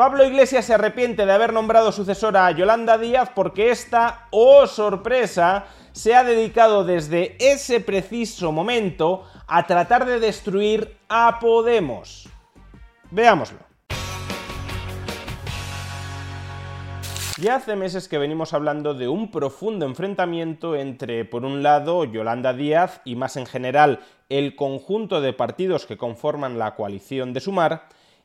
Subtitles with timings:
[0.00, 5.66] Pablo Iglesias se arrepiente de haber nombrado sucesora a Yolanda Díaz porque esta, oh sorpresa,
[5.92, 12.30] se ha dedicado desde ese preciso momento a tratar de destruir a Podemos.
[13.10, 13.58] Veámoslo.
[17.36, 22.54] Ya hace meses que venimos hablando de un profundo enfrentamiento entre, por un lado, Yolanda
[22.54, 27.82] Díaz y más en general el conjunto de partidos que conforman la coalición de Sumar,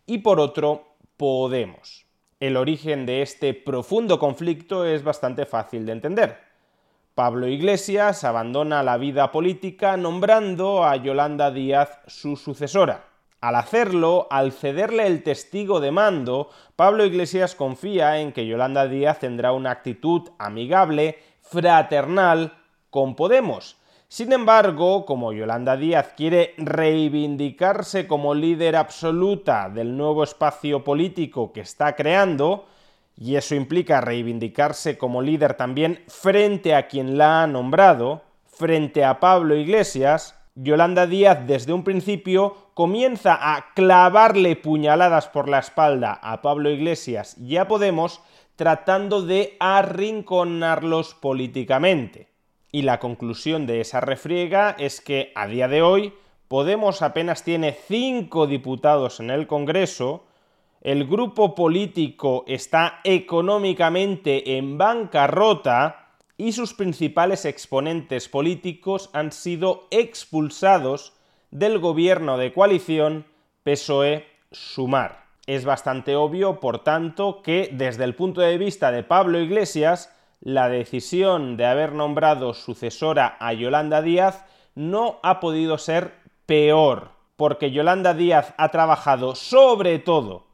[0.07, 2.05] y por otro, Podemos.
[2.39, 6.37] El origen de este profundo conflicto es bastante fácil de entender.
[7.13, 13.05] Pablo Iglesias abandona la vida política nombrando a Yolanda Díaz su sucesora.
[13.39, 19.19] Al hacerlo, al cederle el testigo de mando, Pablo Iglesias confía en que Yolanda Díaz
[19.19, 22.57] tendrá una actitud amigable, fraternal
[22.89, 23.77] con Podemos.
[24.07, 31.61] Sin embargo, como Yolanda Díaz quiere reivindicarse como líder absoluta del nuevo espacio político que
[31.61, 32.65] está creando,
[33.17, 39.19] y eso implica reivindicarse como líder también frente a quien la ha nombrado, frente a
[39.19, 46.41] Pablo Iglesias, Yolanda Díaz desde un principio comienza a clavarle puñaladas por la espalda a
[46.41, 48.21] Pablo Iglesias y a Podemos
[48.55, 52.34] tratando de arrinconarlos políticamente.
[52.75, 56.13] Y la conclusión de esa refriega es que a día de hoy
[56.47, 60.25] Podemos apenas tiene cinco diputados en el Congreso,
[60.81, 71.13] el grupo político está económicamente en bancarrota y sus principales exponentes políticos han sido expulsados
[71.49, 73.25] del gobierno de coalición
[73.63, 75.25] PSOE-Sumar.
[75.47, 80.14] Es bastante obvio, por tanto, que desde el punto de vista de Pablo Iglesias,
[80.45, 84.45] la decisión de haber nombrado sucesora a Yolanda Díaz
[84.75, 86.13] no ha podido ser
[86.45, 90.45] peor, porque Yolanda Díaz ha trabajado sobre todo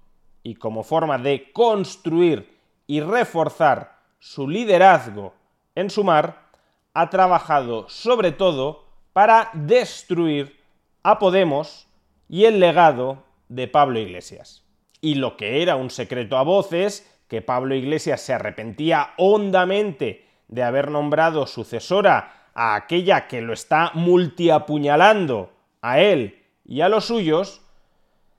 [0.43, 2.57] y como forma de construir
[2.87, 5.33] y reforzar su liderazgo
[5.75, 6.47] en Sumar,
[6.93, 10.57] ha trabajado sobre todo para destruir
[11.03, 11.89] a Podemos
[12.29, 14.63] y el legado de Pablo Iglesias.
[15.01, 20.63] Y lo que era un secreto a voces, que Pablo Iglesias se arrepentía hondamente de
[20.63, 27.61] haber nombrado sucesora a aquella que lo está multiapuñalando a él y a los suyos,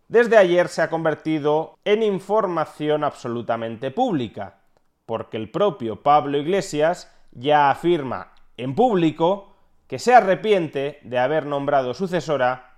[0.09, 4.59] desde ayer se ha convertido en información absolutamente pública,
[5.07, 9.55] porque el propio Pablo Iglesias ya afirma en público
[9.87, 12.77] que se arrepiente de haber nombrado sucesora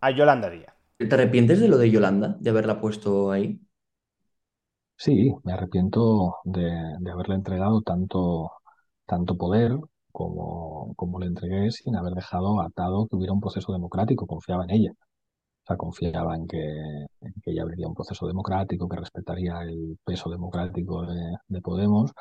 [0.00, 0.74] a Yolanda Díaz.
[0.98, 3.60] ¿Te arrepientes de lo de Yolanda, de haberla puesto ahí?
[5.04, 6.70] Sí, me arrepiento de,
[7.10, 8.52] haberle entregado tanto,
[9.06, 9.76] tanto poder
[10.12, 14.70] como, como le entregué sin haber dejado atado que hubiera un proceso democrático, confiaba en
[14.70, 14.92] ella.
[14.92, 16.58] O sea, confiaba en que,
[17.42, 22.12] que ella abriría un proceso democrático, que respetaría el peso democrático de, de Podemos,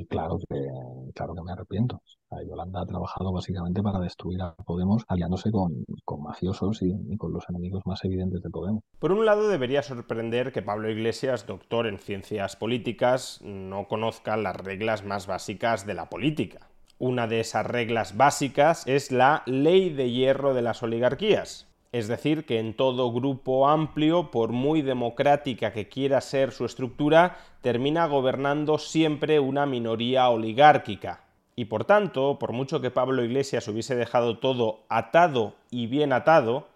[0.00, 0.68] y claro que,
[1.14, 2.02] claro que me arrepiento.
[2.28, 7.16] O Yolanda ha trabajado básicamente para destruir a Podemos aliándose con, con mafiosos y, y
[7.16, 8.82] con los enemigos más evidentes de Podemos.
[8.98, 14.56] Por un lado, debería sorprender que Pablo Iglesias, doctor en ciencias políticas, no conozca las
[14.56, 16.68] reglas más básicas de la política.
[16.98, 21.69] Una de esas reglas básicas es la ley de hierro de las oligarquías.
[21.92, 27.36] Es decir, que en todo grupo amplio, por muy democrática que quiera ser su estructura,
[27.62, 31.24] termina gobernando siempre una minoría oligárquica.
[31.56, 36.68] Y por tanto, por mucho que Pablo Iglesias hubiese dejado todo atado y bien atado,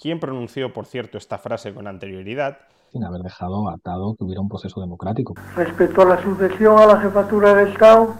[0.00, 2.58] ¿quién pronunció, por cierto, esta frase con anterioridad?
[2.92, 5.34] Sin haber dejado atado que hubiera un proceso democrático.
[5.56, 8.14] Respecto a la sucesión a la jefatura del Estado,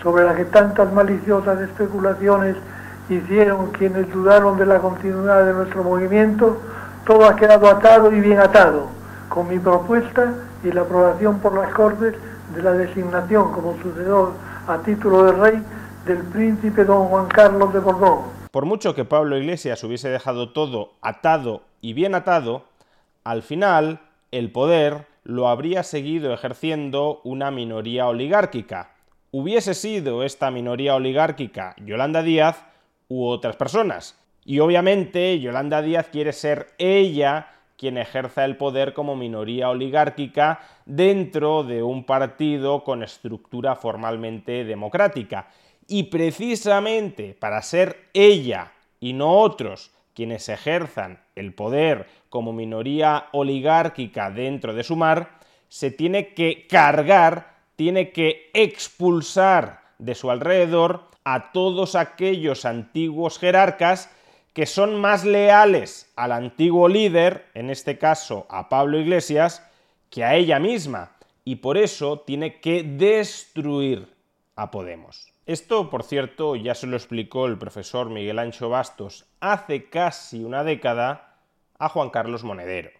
[0.00, 2.56] sobre la que tantas maliciosas especulaciones
[3.08, 6.60] hicieron quienes dudaron de la continuidad de nuestro movimiento,
[7.06, 8.88] todo ha quedado atado y bien atado,
[9.28, 12.14] con mi propuesta y la aprobación por las Cortes
[12.54, 14.32] de la designación como sucesor
[14.66, 15.62] a título de rey
[16.06, 18.42] del príncipe don Juan Carlos de Borbón.
[18.50, 22.64] Por mucho que Pablo Iglesias hubiese dejado todo atado y bien atado,
[23.24, 24.00] al final
[24.30, 28.90] el poder lo habría seguido ejerciendo una minoría oligárquica.
[29.30, 32.64] Hubiese sido esta minoría oligárquica Yolanda Díaz
[33.12, 34.18] u otras personas.
[34.44, 41.62] Y obviamente Yolanda Díaz quiere ser ella quien ejerza el poder como minoría oligárquica dentro
[41.62, 45.48] de un partido con estructura formalmente democrática.
[45.86, 54.30] Y precisamente para ser ella y no otros quienes ejerzan el poder como minoría oligárquica
[54.30, 55.38] dentro de su mar,
[55.68, 64.10] se tiene que cargar, tiene que expulsar de su alrededor a todos aquellos antiguos jerarcas
[64.52, 69.66] que son más leales al antiguo líder, en este caso a Pablo Iglesias,
[70.10, 71.12] que a ella misma,
[71.44, 74.08] y por eso tiene que destruir
[74.54, 75.32] a Podemos.
[75.46, 80.62] Esto, por cierto, ya se lo explicó el profesor Miguel Ancho Bastos hace casi una
[80.62, 81.36] década
[81.78, 82.90] a Juan Carlos Monedero.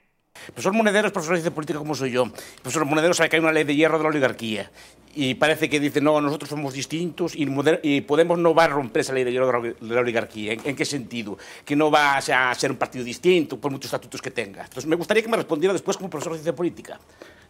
[0.46, 2.25] El profesor Monedero es profesor de política como soy yo.
[2.25, 4.70] El profesor Monedero sabe que hay una ley de hierro de la oligarquía
[5.14, 9.12] y parece que dice, no, nosotros somos distintos y, Podemos no va a romper esa
[9.12, 10.55] ley de la oligarquía.
[10.55, 11.38] ¿En, qué sentido?
[11.64, 14.62] Que no va a ser un partido distinto por muchos estatutos que tenga.
[14.64, 16.99] Entonces, me gustaría que me respondiera después como profesor de ciencia política.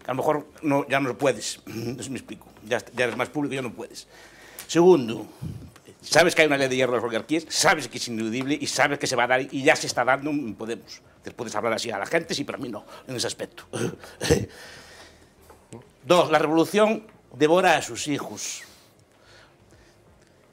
[0.04, 1.60] Que a lo mejor no, ya no lo puedes.
[1.98, 2.46] Eso me explico.
[2.68, 4.06] Ya, ya eres más público y ya no puedes.
[4.66, 5.26] Segundo,
[6.02, 8.66] sabes que hay una ley de hierro de las oligarquías, sabes que es ineludible y
[8.66, 11.00] sabes que se va a dar y ya se está dando en Podemos.
[11.22, 13.64] Te puedes hablar así a la gente, sí, pero a mí no, en ese aspecto.
[16.04, 18.62] Dos, la revolución devora a sus hijos.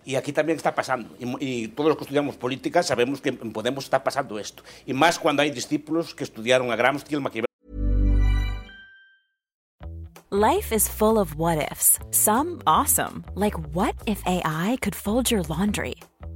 [0.05, 1.15] Y aquí también está pasando.
[1.19, 4.63] Y, todos los que estudiamos política sabemos que en Podemos está pasando esto.
[4.85, 7.45] Y más cuando hay discípulos que estudiaron a Gramsci, el Maquiavelo.
[10.31, 11.99] Life is full of what ifs.
[12.11, 15.95] Some awesome, like what if AI could fold your laundry?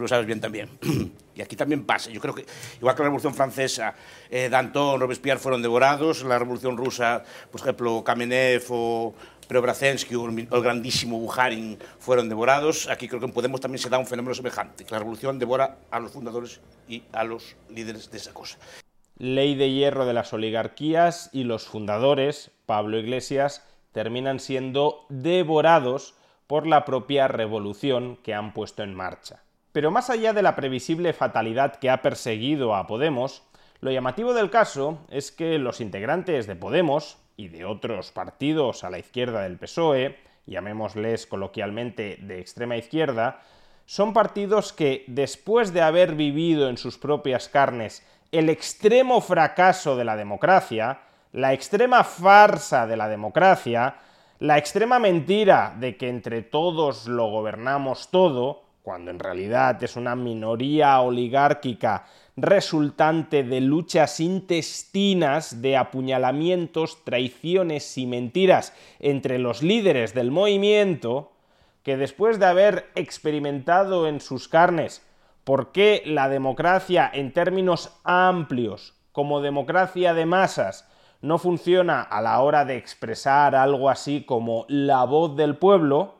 [0.00, 0.68] Lo sabes bien también.
[1.34, 2.10] y aquí también pasa.
[2.10, 2.46] Yo creo que,
[2.78, 3.94] igual que la Revolución Francesa,
[4.30, 9.14] eh, Danton, Robespierre fueron devorados, la Revolución Rusa, por ejemplo, Kamenev o
[9.52, 12.88] o el grandísimo Bukharin fueron devorados.
[12.88, 15.98] Aquí creo que en Podemos también se da un fenómeno semejante, la revolución devora a
[15.98, 18.58] los fundadores y a los líderes de esa cosa.
[19.16, 26.14] Ley de hierro de las oligarquías y los fundadores, Pablo Iglesias, terminan siendo devorados
[26.46, 29.42] por la propia revolución que han puesto en marcha.
[29.72, 33.44] Pero más allá de la previsible fatalidad que ha perseguido a Podemos,
[33.80, 38.90] lo llamativo del caso es que los integrantes de Podemos, y de otros partidos a
[38.90, 43.40] la izquierda del PSOE, llamémosles coloquialmente de extrema izquierda,
[43.86, 50.04] son partidos que, después de haber vivido en sus propias carnes el extremo fracaso de
[50.04, 51.00] la democracia,
[51.32, 53.96] la extrema farsa de la democracia,
[54.38, 60.16] la extrema mentira de que entre todos lo gobernamos todo, cuando en realidad es una
[60.16, 62.06] minoría oligárquica
[62.36, 71.32] resultante de luchas intestinas, de apuñalamientos, traiciones y mentiras entre los líderes del movimiento,
[71.82, 75.02] que después de haber experimentado en sus carnes
[75.44, 80.88] por qué la democracia en términos amplios, como democracia de masas,
[81.22, 86.19] no funciona a la hora de expresar algo así como la voz del pueblo,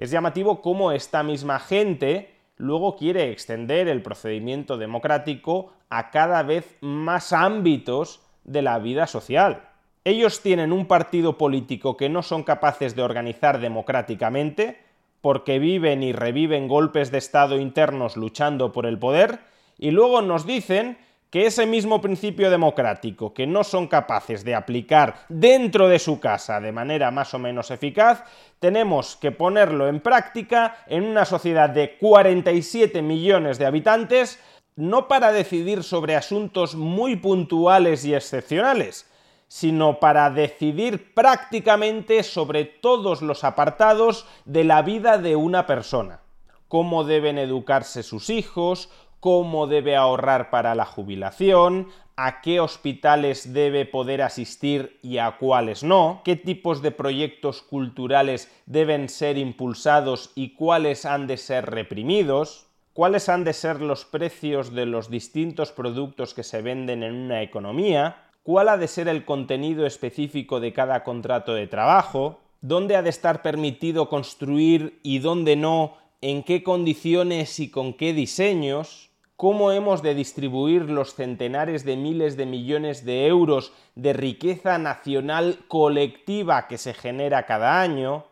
[0.00, 6.76] es llamativo cómo esta misma gente luego quiere extender el procedimiento democrático a cada vez
[6.80, 9.68] más ámbitos de la vida social.
[10.04, 14.78] Ellos tienen un partido político que no son capaces de organizar democráticamente,
[15.20, 19.40] porque viven y reviven golpes de Estado internos luchando por el poder,
[19.78, 20.96] y luego nos dicen
[21.30, 26.60] que ese mismo principio democrático que no son capaces de aplicar dentro de su casa
[26.60, 28.24] de manera más o menos eficaz,
[28.58, 34.40] tenemos que ponerlo en práctica en una sociedad de 47 millones de habitantes,
[34.74, 39.08] no para decidir sobre asuntos muy puntuales y excepcionales,
[39.46, 46.20] sino para decidir prácticamente sobre todos los apartados de la vida de una persona.
[46.68, 53.86] Cómo deben educarse sus hijos, cómo debe ahorrar para la jubilación, a qué hospitales debe
[53.86, 60.54] poder asistir y a cuáles no, qué tipos de proyectos culturales deben ser impulsados y
[60.54, 66.34] cuáles han de ser reprimidos, cuáles han de ser los precios de los distintos productos
[66.34, 71.04] que se venden en una economía, cuál ha de ser el contenido específico de cada
[71.04, 77.60] contrato de trabajo, dónde ha de estar permitido construir y dónde no, en qué condiciones
[77.60, 79.09] y con qué diseños,
[79.40, 85.60] cómo hemos de distribuir los centenares de miles de millones de euros de riqueza nacional
[85.66, 88.26] colectiva que se genera cada año,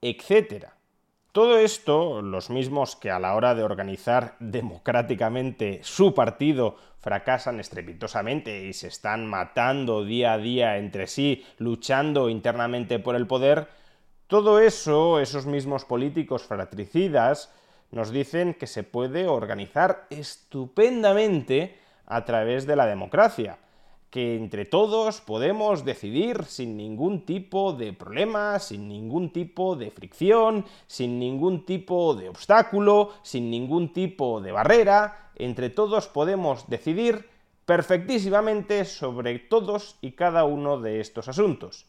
[0.00, 0.70] etc.
[1.30, 8.66] Todo esto, los mismos que a la hora de organizar democráticamente su partido fracasan estrepitosamente
[8.66, 13.68] y se están matando día a día entre sí, luchando internamente por el poder,
[14.26, 17.54] todo eso, esos mismos políticos fratricidas,
[17.92, 23.58] nos dicen que se puede organizar estupendamente a través de la democracia,
[24.10, 30.66] que entre todos podemos decidir sin ningún tipo de problema, sin ningún tipo de fricción,
[30.86, 37.28] sin ningún tipo de obstáculo, sin ningún tipo de barrera, entre todos podemos decidir
[37.64, 41.86] perfectísimamente sobre todos y cada uno de estos asuntos.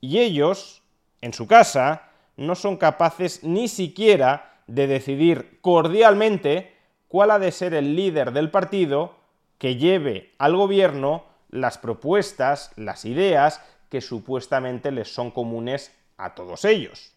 [0.00, 0.82] Y ellos,
[1.20, 6.74] en su casa, no son capaces ni siquiera de decidir cordialmente
[7.08, 9.14] cuál ha de ser el líder del partido
[9.58, 16.64] que lleve al gobierno las propuestas, las ideas que supuestamente les son comunes a todos
[16.64, 17.12] ellos.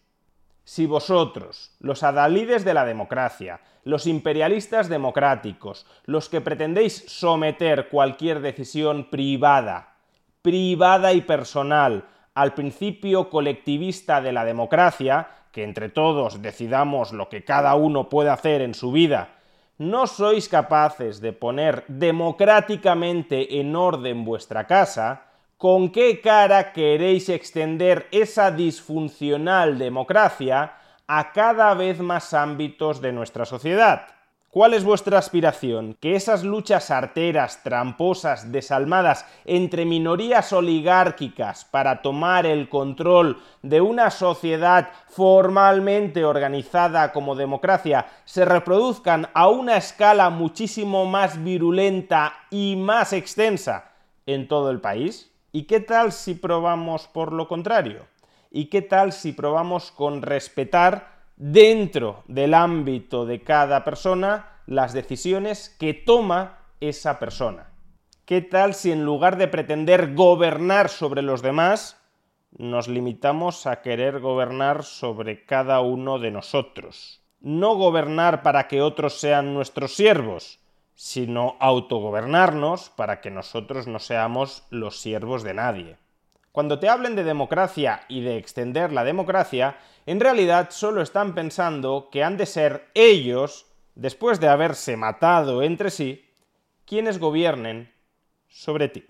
[0.64, 8.40] Si vosotros, los adalides de la democracia, los imperialistas democráticos, los que pretendéis someter cualquier
[8.40, 9.96] decisión privada,
[10.42, 17.44] privada y personal, al principio colectivista de la democracia, que entre todos decidamos lo que
[17.44, 19.40] cada uno puede hacer en su vida,
[19.78, 25.22] no sois capaces de poner democráticamente en orden vuestra casa,
[25.56, 30.74] ¿con qué cara queréis extender esa disfuncional democracia
[31.06, 34.19] a cada vez más ámbitos de nuestra sociedad?
[34.52, 35.96] ¿Cuál es vuestra aspiración?
[36.00, 44.10] ¿Que esas luchas arteras, tramposas, desalmadas entre minorías oligárquicas para tomar el control de una
[44.10, 53.12] sociedad formalmente organizada como democracia se reproduzcan a una escala muchísimo más virulenta y más
[53.12, 53.92] extensa
[54.26, 55.30] en todo el país?
[55.52, 58.08] ¿Y qué tal si probamos por lo contrario?
[58.50, 65.74] ¿Y qué tal si probamos con respetar dentro del ámbito de cada persona las decisiones
[65.80, 67.72] que toma esa persona.
[68.26, 71.98] ¿Qué tal si en lugar de pretender gobernar sobre los demás,
[72.58, 77.22] nos limitamos a querer gobernar sobre cada uno de nosotros?
[77.40, 80.60] No gobernar para que otros sean nuestros siervos,
[80.94, 85.96] sino autogobernarnos para que nosotros no seamos los siervos de nadie.
[86.52, 92.08] Cuando te hablen de democracia y de extender la democracia, en realidad solo están pensando
[92.10, 96.24] que han de ser ellos, después de haberse matado entre sí,
[96.84, 97.92] quienes gobiernen
[98.48, 99.04] sobre ti.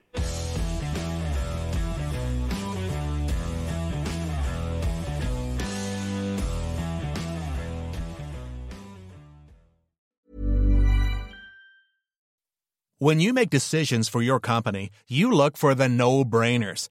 [12.98, 16.90] When you make decisions for your company, you look for the no-brainers.